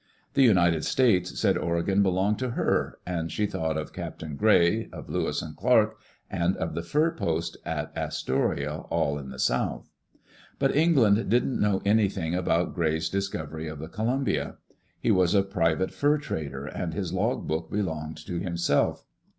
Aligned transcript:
The 0.33 0.41
United 0.41 0.83
States 0.83 1.39
said 1.39 1.59
Oregon 1.59 2.01
belonged 2.01 2.39
to 2.39 2.49
her, 2.49 2.97
and 3.05 3.31
she 3.31 3.45
thought 3.45 3.77
of 3.77 3.93
Captain 3.93 4.35
Gray, 4.35 4.89
of 4.91 5.09
Lewis 5.11 5.43
and 5.43 5.55
Clarke 5.55 5.95
and 6.27 6.57
of 6.57 6.73
the 6.73 6.81
fur 6.81 7.11
post 7.11 7.57
at 7.67 7.95
Astoria, 7.95 8.77
all 8.89 9.19
in 9.19 9.29
the 9.29 9.37
south. 9.37 9.91
But 10.57 10.75
England 10.75 11.29
didn't 11.29 11.61
know 11.61 11.83
anything 11.85 12.33
about 12.33 12.73
Gray's 12.73 13.09
dis 13.09 13.29
covery 13.29 13.71
of 13.71 13.77
the 13.77 13.89
Columbia. 13.89 14.55
He 14.99 15.11
was 15.11 15.35
a 15.35 15.43
private 15.43 15.93
fur 15.93 16.17
trader, 16.17 16.65
and 16.65 16.95
his 16.95 17.13
log 17.13 17.45
book 17.47 17.69
belonged 17.69 18.17
to 18.25 18.39
himself. 18.39 19.05